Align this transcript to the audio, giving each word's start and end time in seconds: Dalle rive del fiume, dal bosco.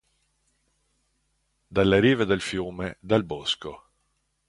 Dalle 1.73 1.99
rive 2.05 2.25
del 2.25 2.41
fiume, 2.41 2.97
dal 3.01 3.23
bosco. 3.23 3.71